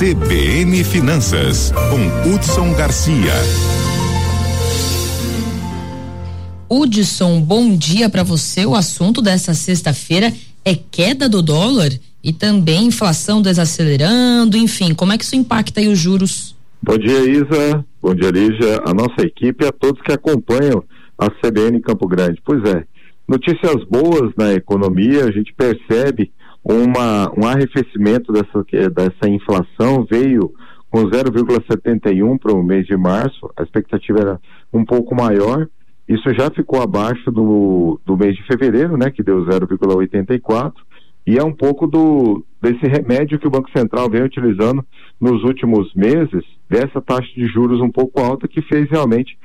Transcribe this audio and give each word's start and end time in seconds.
CBN 0.00 0.82
Finanças, 0.82 1.70
com 1.72 2.32
Hudson 2.32 2.72
Garcia. 2.72 3.34
Hudson, 6.70 7.42
bom 7.42 7.76
dia 7.76 8.08
para 8.08 8.22
você. 8.22 8.64
O 8.64 8.74
assunto 8.74 9.20
dessa 9.20 9.52
sexta-feira 9.52 10.32
é 10.64 10.74
queda 10.74 11.28
do 11.28 11.42
dólar 11.42 11.90
e 12.24 12.32
também 12.32 12.86
inflação 12.86 13.42
desacelerando, 13.42 14.56
enfim, 14.56 14.94
como 14.94 15.12
é 15.12 15.18
que 15.18 15.24
isso 15.24 15.36
impacta 15.36 15.80
aí 15.80 15.88
os 15.88 15.98
juros? 15.98 16.56
Bom 16.82 16.96
dia, 16.96 17.20
Isa. 17.30 17.84
Bom 18.00 18.14
dia, 18.14 18.30
Lígia, 18.30 18.80
a 18.86 18.94
nossa 18.94 19.20
equipe 19.20 19.66
e 19.66 19.68
a 19.68 19.72
todos 19.72 20.00
que 20.00 20.12
acompanham 20.12 20.82
a 21.18 21.28
CBN 21.28 21.78
Campo 21.82 22.08
Grande. 22.08 22.40
Pois 22.42 22.64
é, 22.64 22.84
notícias 23.28 23.84
boas 23.84 24.32
na 24.34 24.54
economia, 24.54 25.26
a 25.26 25.30
gente 25.30 25.52
percebe 25.52 26.32
uma, 26.64 27.32
um 27.36 27.46
arrefecimento 27.46 28.32
dessa, 28.32 28.64
dessa 28.90 29.28
inflação, 29.28 30.06
veio 30.10 30.52
com 30.90 31.04
0,71 31.04 32.38
para 32.38 32.52
o 32.52 32.62
mês 32.62 32.86
de 32.86 32.96
março, 32.96 33.50
a 33.56 33.62
expectativa 33.62 34.20
era 34.20 34.40
um 34.72 34.84
pouco 34.84 35.14
maior, 35.14 35.68
isso 36.08 36.34
já 36.34 36.50
ficou 36.50 36.82
abaixo 36.82 37.30
do, 37.30 38.00
do 38.04 38.16
mês 38.16 38.34
de 38.34 38.44
fevereiro, 38.44 38.96
né, 38.96 39.10
que 39.10 39.22
deu 39.22 39.44
0,84, 39.46 40.72
e 41.26 41.38
é 41.38 41.44
um 41.44 41.52
pouco 41.52 41.86
do 41.86 42.44
desse 42.60 42.86
remédio 42.86 43.38
que 43.38 43.46
o 43.46 43.50
Banco 43.50 43.70
Central 43.74 44.10
vem 44.10 44.22
utilizando 44.22 44.84
nos 45.20 45.42
últimos 45.44 45.94
meses, 45.94 46.44
dessa 46.68 47.00
taxa 47.00 47.28
de 47.34 47.46
juros 47.46 47.80
um 47.80 47.90
pouco 47.90 48.20
alta 48.20 48.48
que 48.48 48.60
fez 48.62 48.88
realmente 48.90 49.38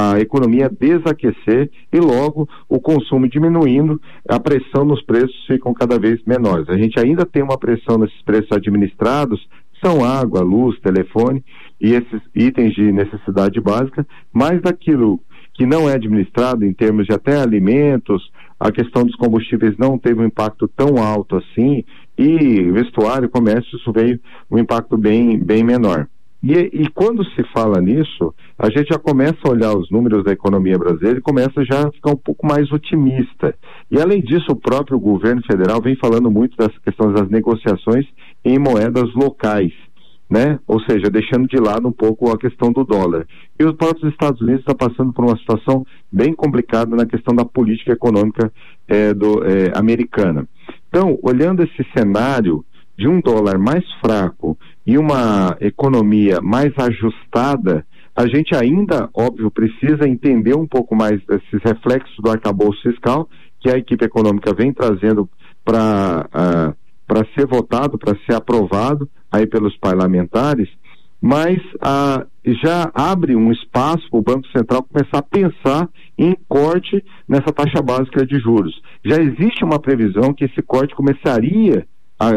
a 0.00 0.20
economia 0.20 0.70
desaquecer 0.70 1.68
e 1.92 1.98
logo 1.98 2.48
o 2.68 2.78
consumo 2.78 3.28
diminuindo, 3.28 4.00
a 4.28 4.38
pressão 4.38 4.84
nos 4.84 5.02
preços 5.02 5.34
ficam 5.44 5.74
cada 5.74 5.98
vez 5.98 6.22
menores. 6.24 6.68
A 6.68 6.78
gente 6.78 7.00
ainda 7.00 7.26
tem 7.26 7.42
uma 7.42 7.58
pressão 7.58 7.98
nesses 7.98 8.22
preços 8.22 8.52
administrados, 8.52 9.44
são 9.84 10.04
água, 10.04 10.40
luz, 10.40 10.78
telefone 10.78 11.44
e 11.80 11.94
esses 11.94 12.22
itens 12.32 12.74
de 12.74 12.92
necessidade 12.92 13.60
básica, 13.60 14.06
mas 14.32 14.62
daquilo 14.62 15.18
que 15.52 15.66
não 15.66 15.90
é 15.90 15.94
administrado 15.94 16.64
em 16.64 16.72
termos 16.72 17.06
de 17.06 17.12
até 17.12 17.36
alimentos, 17.40 18.30
a 18.60 18.70
questão 18.70 19.02
dos 19.02 19.16
combustíveis 19.16 19.76
não 19.76 19.98
teve 19.98 20.20
um 20.20 20.26
impacto 20.26 20.68
tão 20.68 21.02
alto 21.02 21.34
assim, 21.34 21.84
e 22.16 22.70
vestuário, 22.70 23.28
comércio, 23.28 23.76
isso 23.76 23.92
veio 23.92 24.20
um 24.48 24.58
impacto 24.58 24.96
bem, 24.96 25.36
bem 25.36 25.64
menor. 25.64 26.06
E, 26.42 26.52
e, 26.52 26.88
quando 26.90 27.24
se 27.30 27.42
fala 27.52 27.80
nisso, 27.80 28.32
a 28.56 28.70
gente 28.70 28.88
já 28.90 28.98
começa 28.98 29.38
a 29.44 29.50
olhar 29.50 29.76
os 29.76 29.90
números 29.90 30.22
da 30.22 30.32
economia 30.32 30.78
brasileira 30.78 31.18
e 31.18 31.22
começa 31.22 31.64
já 31.64 31.88
a 31.88 31.92
ficar 31.92 32.12
um 32.12 32.16
pouco 32.16 32.46
mais 32.46 32.70
otimista. 32.70 33.54
E 33.90 34.00
além 34.00 34.20
disso, 34.20 34.52
o 34.52 34.56
próprio 34.56 35.00
governo 35.00 35.42
federal 35.42 35.80
vem 35.82 35.96
falando 35.96 36.30
muito 36.30 36.56
dessa 36.56 36.78
questão 36.84 37.12
das 37.12 37.28
negociações 37.28 38.06
em 38.44 38.58
moedas 38.58 39.12
locais 39.14 39.72
né? 40.30 40.58
Ou 40.66 40.80
seja, 40.82 41.08
deixando 41.10 41.48
de 41.48 41.56
lado 41.56 41.88
um 41.88 41.92
pouco 41.92 42.30
a 42.30 42.38
questão 42.38 42.70
do 42.70 42.84
dólar. 42.84 43.26
E 43.58 43.64
os 43.64 43.74
próprios 43.74 44.12
Estados 44.12 44.40
Unidos 44.40 44.60
estão 44.60 44.74
tá 44.74 44.88
passando 44.88 45.12
por 45.12 45.24
uma 45.24 45.38
situação 45.38 45.86
bem 46.12 46.34
complicada 46.34 46.94
na 46.94 47.06
questão 47.06 47.34
da 47.34 47.44
política 47.44 47.92
econômica 47.92 48.52
é, 48.86 49.14
do, 49.14 49.42
é, 49.44 49.72
americana. 49.74 50.46
Então, 50.88 51.18
olhando 51.22 51.62
esse 51.62 51.86
cenário 51.96 52.64
de 52.96 53.08
um 53.08 53.20
dólar 53.20 53.58
mais 53.58 53.84
fraco 54.04 54.58
e 54.88 54.96
uma 54.96 55.54
economia 55.60 56.40
mais 56.40 56.72
ajustada, 56.78 57.84
a 58.16 58.26
gente 58.26 58.56
ainda, 58.56 59.10
óbvio, 59.12 59.50
precisa 59.50 60.08
entender 60.08 60.56
um 60.56 60.66
pouco 60.66 60.96
mais 60.96 61.20
desses 61.26 61.62
reflexos 61.62 62.16
do 62.16 62.30
arcabouço 62.30 62.80
fiscal 62.80 63.28
que 63.60 63.68
a 63.68 63.76
equipe 63.76 64.02
econômica 64.02 64.54
vem 64.54 64.72
trazendo 64.72 65.28
para 65.62 66.24
uh, 66.24 66.28
ah, 66.32 66.74
para 67.06 67.26
ser 67.34 67.46
votado, 67.46 67.98
para 67.98 68.16
ser 68.24 68.34
aprovado 68.34 69.06
aí 69.30 69.46
pelos 69.46 69.76
parlamentares, 69.76 70.70
mas 71.20 71.58
ah, 71.82 72.24
já 72.62 72.90
abre 72.94 73.36
um 73.36 73.52
espaço 73.52 74.08
para 74.10 74.18
o 74.18 74.22
Banco 74.22 74.48
Central 74.56 74.82
começar 74.84 75.18
a 75.18 75.22
pensar 75.22 75.88
em 76.16 76.34
corte 76.48 77.04
nessa 77.28 77.52
taxa 77.52 77.82
básica 77.82 78.24
de 78.24 78.38
juros. 78.38 78.80
Já 79.04 79.20
existe 79.20 79.62
uma 79.62 79.78
previsão 79.78 80.32
que 80.32 80.46
esse 80.46 80.62
corte 80.62 80.94
começaria 80.94 81.86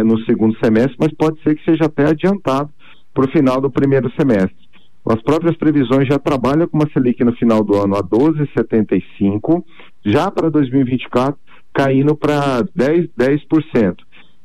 no 0.05 0.19
segundo 0.25 0.57
semestre, 0.63 0.95
mas 0.99 1.13
pode 1.13 1.41
ser 1.41 1.55
que 1.55 1.63
seja 1.63 1.85
até 1.85 2.07
adiantado 2.07 2.69
para 3.13 3.25
o 3.25 3.31
final 3.31 3.59
do 3.59 3.71
primeiro 3.71 4.11
semestre. 4.19 4.55
As 5.05 5.21
próprias 5.23 5.57
previsões 5.57 6.07
já 6.07 6.19
trabalham 6.19 6.67
com 6.67 6.77
uma 6.77 6.89
Selic 6.93 7.23
no 7.23 7.33
final 7.33 7.63
do 7.63 7.75
ano 7.75 7.95
a 7.95 8.03
12,75, 8.03 9.63
já 10.05 10.29
para 10.29 10.49
2024 10.49 11.39
caindo 11.73 12.15
para 12.15 12.63
10%. 12.63 13.09
10%. 13.17 13.95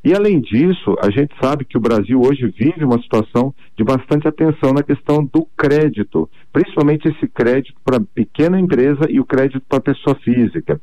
E 0.05 0.15
além 0.15 0.41
disso, 0.41 0.95
a 1.03 1.11
gente 1.11 1.35
sabe 1.43 1.65
que 1.65 1.77
o 1.77 1.81
Brasil 1.81 2.21
hoje 2.21 2.47
vive 2.57 2.85
uma 2.85 3.03
situação 3.03 3.53
de 3.77 3.83
bastante 3.83 4.29
atenção 4.29 4.73
na 4.73 4.85
questão 4.85 5.25
do 5.25 5.45
crédito, 5.57 6.31
principalmente 6.53 7.09
esse 7.09 7.27
crédito 7.27 7.75
para 7.85 7.99
pequena 8.15 8.61
empresa 8.61 9.01
e 9.11 9.19
o 9.19 9.25
crédito 9.25 9.65
para 9.69 9.81
pessoa 9.81 10.15
física. 10.23 10.81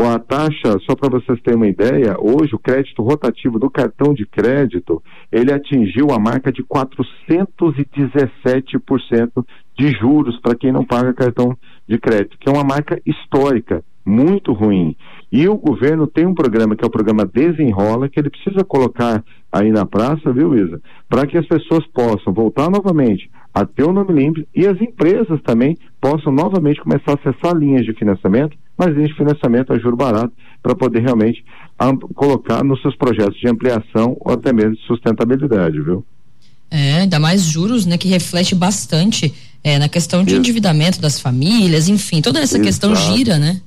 A 0.00 0.16
taxa, 0.18 0.78
só 0.88 0.94
para 0.94 1.10
vocês 1.10 1.40
terem 1.42 1.56
uma 1.56 1.66
ideia, 1.66 2.16
hoje 2.18 2.54
o 2.54 2.58
crédito 2.58 3.02
rotativo 3.02 3.58
do 3.58 3.68
cartão 3.68 4.14
de 4.14 4.24
crédito, 4.24 5.02
ele 5.30 5.52
atingiu 5.52 6.12
a 6.12 6.20
marca 6.20 6.52
de 6.52 6.62
417% 6.62 9.44
de 9.76 9.92
juros 9.92 10.38
para 10.40 10.54
quem 10.54 10.70
não 10.72 10.84
paga 10.84 11.12
cartão 11.12 11.58
de 11.86 11.98
crédito, 11.98 12.38
que 12.38 12.48
é 12.48 12.52
uma 12.52 12.62
marca 12.62 13.02
histórica 13.04 13.82
muito 14.06 14.52
ruim. 14.52 14.94
E 15.30 15.46
o 15.48 15.56
governo 15.56 16.06
tem 16.06 16.26
um 16.26 16.34
programa 16.34 16.76
que 16.76 16.84
é 16.84 16.86
o 16.86 16.90
programa 16.90 17.26
Desenrola, 17.26 18.08
que 18.08 18.20
ele 18.20 18.30
precisa 18.30 18.64
colocar 18.64 19.22
aí 19.52 19.70
na 19.70 19.84
praça, 19.84 20.32
viu, 20.32 20.54
Isa? 20.54 20.80
Para 21.08 21.26
que 21.26 21.36
as 21.36 21.46
pessoas 21.46 21.86
possam 21.88 22.32
voltar 22.32 22.70
novamente 22.70 23.30
a 23.52 23.66
ter 23.66 23.82
o 23.82 23.92
nome 23.92 24.14
limpo 24.14 24.40
e 24.54 24.66
as 24.66 24.80
empresas 24.80 25.42
também 25.42 25.76
possam 26.00 26.32
novamente 26.32 26.80
começar 26.80 27.12
a 27.12 27.14
acessar 27.14 27.54
linhas 27.54 27.84
de 27.84 27.92
financiamento, 27.92 28.56
mas 28.78 28.94
de 28.94 29.12
financiamento 29.14 29.72
a 29.72 29.78
juro 29.78 29.96
barato, 29.96 30.32
para 30.62 30.74
poder 30.74 31.00
realmente 31.00 31.44
colocar 32.14 32.62
nos 32.62 32.80
seus 32.80 32.96
projetos 32.96 33.38
de 33.38 33.48
ampliação 33.48 34.16
ou 34.20 34.32
até 34.32 34.52
mesmo 34.52 34.76
de 34.76 34.82
sustentabilidade, 34.86 35.80
viu? 35.80 36.04
É, 36.70 37.00
ainda 37.00 37.18
mais 37.18 37.42
juros, 37.42 37.86
né, 37.86 37.96
que 37.96 38.08
reflete 38.08 38.54
bastante 38.54 39.34
é, 39.64 39.78
na 39.78 39.88
questão 39.88 40.22
de 40.22 40.30
Isso. 40.30 40.38
endividamento 40.38 41.00
das 41.00 41.20
famílias, 41.20 41.88
enfim, 41.88 42.20
toda 42.20 42.38
essa 42.38 42.56
Exato. 42.56 42.64
questão 42.64 42.94
gira, 42.94 43.38
né? 43.38 43.60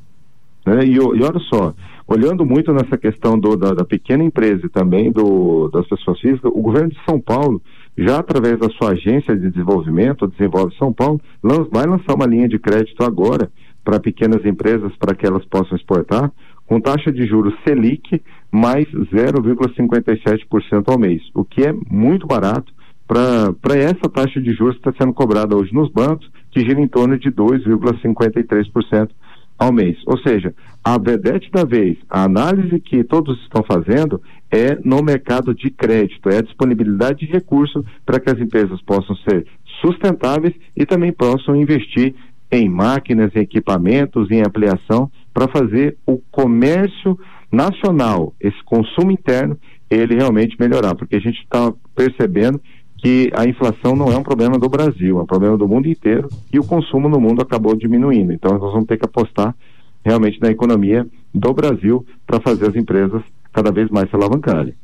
Né? 0.66 0.86
E, 0.86 0.94
e, 0.94 1.00
olha 1.00 1.40
só, 1.50 1.74
olhando 2.08 2.46
muito 2.46 2.72
nessa 2.72 2.98
questão 2.98 3.40
do, 3.40 3.56
da, 3.56 3.74
da, 3.74 3.84
pequena 3.84 4.24
empresa 4.24 4.66
e 4.66 4.70
também 4.70 5.12
do, 5.12 5.70
das 5.70 5.88
pessoas 5.88 6.20
físicas, 6.20 6.52
o 6.54 6.62
governo 6.62 6.90
de 6.90 6.98
São 7.04 7.20
Paulo, 7.20 7.62
já 7.98 8.20
através 8.20 8.60
da 8.60 8.70
sua 8.70 8.92
agência 8.92 9.36
de 9.36 9.50
desenvolvimento, 9.50 10.28
Desenvolve 10.28 10.76
São 10.78 10.94
Paulo, 10.94 11.20
lan, 11.44 11.68
vai 11.72 11.86
lançar 11.86 12.14
uma 12.14 12.26
linha 12.26 12.48
de 12.48 12.60
crédito 12.60 13.04
agora 13.04 13.52
para 13.84 14.00
pequenas 14.00 14.46
empresas 14.46 14.96
para 14.98 15.16
que 15.16 15.26
elas 15.26 15.46
possam 15.46 15.76
exportar, 15.76 16.32
com 16.66 16.80
taxa 16.80 17.12
de 17.12 17.26
juros 17.26 17.54
Selic 17.68 18.22
mais 18.52 18.86
0,57% 18.86 20.84
ao 20.88 21.00
mês, 21.00 21.22
o 21.34 21.44
que 21.44 21.64
é 21.64 21.74
muito 21.90 22.26
barato 22.26 22.72
para 23.08 23.76
essa 23.76 24.10
taxa 24.10 24.40
de 24.40 24.54
juros 24.54 24.78
que 24.78 24.88
está 24.88 25.04
sendo 25.04 25.14
cobrada 25.14 25.56
hoje 25.56 25.74
nos 25.74 25.92
bancos, 25.92 26.32
que 26.50 26.62
gira 26.62 26.80
em 26.80 26.88
torno 26.88 27.18
de 27.20 27.30
2,53% 27.30 29.10
ao 29.60 29.74
mês. 29.74 29.98
Ou 30.08 30.18
seja, 30.20 30.56
a 30.84 30.98
vedete 30.98 31.52
da 31.52 31.66
vez, 31.66 31.98
a 32.10 32.24
análise 32.24 32.80
que 32.80 33.04
todos 33.04 33.38
estão 33.42 33.64
fazendo 33.64 34.22
é 34.50 34.78
no 34.84 35.04
mercado 35.04 35.54
de 35.54 35.70
crédito, 35.70 36.30
é 36.30 36.38
a 36.38 36.42
disponibilidade 36.42 37.26
de 37.26 37.32
recursos 37.32 37.86
para 38.06 38.20
que 38.20 38.30
as 38.30 38.40
empresas 38.40 38.82
possam 38.82 39.16
ser 39.18 39.46
sustentáveis 39.82 40.56
e 40.76 40.86
também 40.86 41.12
possam 41.12 41.56
investir 41.56 42.16
em 42.52 42.68
máquinas, 42.68 43.32
em 43.36 43.40
equipamentos, 43.40 44.30
em 44.30 44.42
ampliação 44.42 45.10
para 45.34 45.48
fazer 45.48 45.98
o 46.06 46.18
comércio 46.30 47.18
nacional, 47.52 48.34
esse 48.40 48.62
consumo 48.64 49.12
interno, 49.12 49.58
ele 49.90 50.16
realmente 50.16 50.58
melhorar, 50.60 50.96
porque 50.96 51.16
a 51.16 51.20
gente 51.20 51.42
está 51.42 51.74
percebendo 51.96 52.62
que 52.98 53.32
a 53.34 53.46
inflação 53.46 53.96
não 53.96 54.12
é 54.12 54.18
um 54.18 54.24
problema 54.24 54.60
do 54.60 54.70
Brasil, 54.70 55.20
é 55.20 55.24
um 55.24 55.26
problema 55.26 55.58
do 55.58 55.68
mundo 55.68 55.88
inteiro 55.88 56.30
e 56.54 56.60
o 56.60 56.64
consumo 56.64 57.10
no 57.10 57.20
mundo 57.20 57.42
acabou 57.42 57.76
diminuindo. 57.76 58.32
Então 58.32 58.52
nós 58.52 58.72
vamos 58.72 58.86
ter 58.86 58.98
que 58.98 59.06
apostar 59.06 59.56
realmente 60.06 60.40
na 60.40 60.50
economia 60.50 61.06
do 61.34 61.54
Brasil 61.54 62.06
para 62.28 62.40
fazer 62.40 62.68
as 62.68 62.76
empresas 62.76 63.22
cada 63.52 63.72
vez 63.72 63.90
mais 63.90 64.10
se 64.10 64.16
alavancarem. 64.16 64.76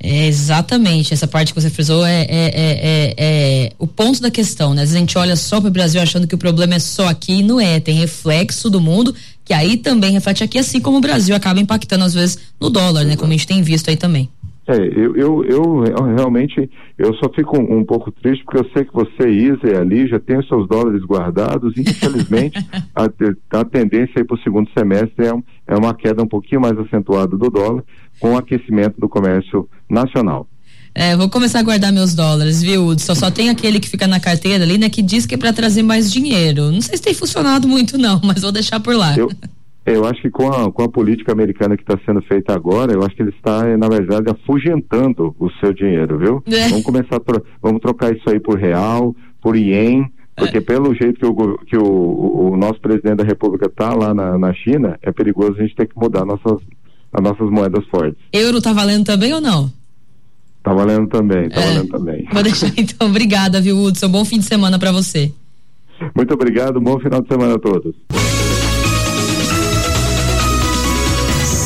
É 0.00 0.26
exatamente, 0.26 1.12
essa 1.12 1.26
parte 1.26 1.52
que 1.52 1.60
você 1.60 1.68
frisou 1.68 2.06
é, 2.06 2.20
é, 2.22 2.26
é, 2.28 3.14
é, 3.16 3.72
o 3.78 3.86
ponto 3.86 4.22
da 4.22 4.30
questão, 4.30 4.72
né? 4.72 4.82
Às 4.82 4.90
vezes 4.90 4.96
a 4.96 5.00
gente 5.00 5.18
olha 5.18 5.34
só 5.34 5.60
para 5.60 5.68
o 5.68 5.72
Brasil 5.72 6.00
achando 6.00 6.26
que 6.26 6.36
o 6.36 6.38
problema 6.38 6.74
é 6.74 6.78
só 6.78 7.08
aqui 7.08 7.40
e 7.40 7.42
não 7.42 7.60
é, 7.60 7.80
tem 7.80 7.96
reflexo 7.96 8.70
do 8.70 8.80
mundo 8.80 9.12
que 9.48 9.54
aí 9.54 9.78
também 9.78 10.12
reflete 10.12 10.44
aqui, 10.44 10.58
assim 10.58 10.78
como 10.78 10.98
o 10.98 11.00
Brasil 11.00 11.34
acaba 11.34 11.58
impactando 11.58 12.04
às 12.04 12.12
vezes 12.12 12.38
no 12.60 12.68
dólar, 12.68 13.04
né? 13.04 13.16
Como 13.16 13.32
a 13.32 13.34
gente 13.34 13.46
tem 13.46 13.62
visto 13.62 13.88
aí 13.88 13.96
também. 13.96 14.28
É, 14.70 14.76
eu, 14.76 15.16
eu, 15.16 15.44
eu, 15.44 15.82
realmente 16.14 16.70
eu 16.98 17.14
só 17.14 17.30
fico 17.34 17.58
um, 17.58 17.78
um, 17.78 17.84
pouco 17.84 18.12
triste 18.12 18.44
porque 18.44 18.58
eu 18.58 18.70
sei 18.74 18.84
que 18.84 18.92
você, 18.92 19.26
Isa 19.26 19.66
e 19.66 19.74
ali 19.74 20.06
já 20.06 20.20
tem 20.20 20.38
os 20.38 20.46
seus 20.46 20.68
dólares 20.68 21.02
guardados 21.04 21.74
e 21.74 21.80
infelizmente 21.80 22.58
a, 22.94 23.08
a 23.60 23.64
tendência 23.64 24.22
para 24.22 24.36
o 24.36 24.42
segundo 24.42 24.68
semestre 24.76 25.26
é, 25.26 25.32
um, 25.32 25.42
é 25.66 25.74
uma 25.74 25.94
queda 25.94 26.22
um 26.22 26.28
pouquinho 26.28 26.60
mais 26.60 26.78
acentuada 26.78 27.34
do 27.34 27.48
dólar 27.48 27.82
com 28.20 28.34
o 28.34 28.36
aquecimento 28.36 29.00
do 29.00 29.08
comércio 29.08 29.66
nacional. 29.88 30.46
É, 30.94 31.16
vou 31.16 31.30
começar 31.30 31.60
a 31.60 31.62
guardar 31.62 31.90
meus 31.90 32.14
dólares, 32.14 32.62
viu, 32.62 32.86
Hudson? 32.86 33.14
Só 33.14 33.30
tem 33.30 33.48
aquele 33.48 33.80
que 33.80 33.88
fica 33.88 34.06
na 34.06 34.20
carteira 34.20 34.64
ali, 34.64 34.76
né, 34.76 34.90
que 34.90 35.00
diz 35.00 35.24
que 35.24 35.34
é 35.34 35.38
para 35.38 35.52
trazer 35.52 35.82
mais 35.82 36.12
dinheiro. 36.12 36.70
Não 36.70 36.82
sei 36.82 36.98
se 36.98 37.02
tem 37.02 37.14
funcionado 37.14 37.66
muito, 37.66 37.96
não, 37.96 38.20
mas 38.24 38.42
vou 38.42 38.52
deixar 38.52 38.80
por 38.80 38.94
lá. 38.94 39.16
Eu, 39.16 39.30
eu 39.94 40.04
acho 40.04 40.20
que 40.22 40.30
com 40.30 40.48
a, 40.48 40.72
com 40.72 40.82
a 40.82 40.88
política 40.88 41.32
americana 41.32 41.76
que 41.76 41.82
está 41.82 41.98
sendo 42.04 42.20
feita 42.22 42.54
agora, 42.54 42.92
eu 42.92 43.02
acho 43.02 43.14
que 43.14 43.22
ele 43.22 43.30
está, 43.30 43.64
na 43.76 43.88
verdade, 43.88 44.30
afugentando 44.30 45.34
o 45.38 45.50
seu 45.60 45.72
dinheiro, 45.72 46.18
viu? 46.18 46.42
É. 46.58 46.68
Vamos 46.68 46.84
começar 46.84 47.16
a 47.16 47.20
tro 47.20 47.42
vamos 47.62 47.80
trocar 47.80 48.14
isso 48.14 48.28
aí 48.28 48.40
por 48.40 48.58
real, 48.58 49.14
por 49.40 49.56
ien, 49.56 50.10
porque 50.36 50.60
pelo 50.60 50.94
jeito 50.94 51.18
que, 51.20 51.26
o, 51.26 51.58
que 51.58 51.76
o, 51.76 52.52
o, 52.52 52.56
nosso 52.56 52.80
presidente 52.80 53.16
da 53.16 53.24
República 53.24 53.66
está 53.66 53.94
lá 53.94 54.12
na, 54.12 54.38
na 54.38 54.52
China, 54.52 54.98
é 55.02 55.12
perigoso 55.12 55.54
a 55.58 55.62
gente 55.62 55.74
ter 55.76 55.86
que 55.86 55.96
mudar 55.96 56.24
nossas, 56.24 56.60
as 57.12 57.22
nossas 57.22 57.50
moedas 57.50 57.84
fortes. 57.86 58.18
Euro 58.32 58.60
tá 58.60 58.72
valendo 58.72 59.04
também 59.04 59.32
ou 59.32 59.40
não? 59.40 59.70
Tá 60.62 60.72
valendo 60.72 61.08
também, 61.08 61.48
tá 61.48 61.60
é. 61.60 61.66
valendo 61.66 61.88
também. 61.88 62.28
Vou 62.32 62.42
deixar 62.42 62.72
então. 62.76 63.08
Obrigada, 63.08 63.60
viu, 63.60 63.78
Hudson? 63.78 64.08
Bom 64.08 64.24
fim 64.24 64.38
de 64.38 64.44
semana 64.44 64.78
para 64.78 64.92
você. 64.92 65.32
Muito 66.14 66.34
obrigado, 66.34 66.80
bom 66.80 66.98
final 67.00 67.20
de 67.22 67.28
semana 67.28 67.54
a 67.54 67.58
todos. 67.58 67.94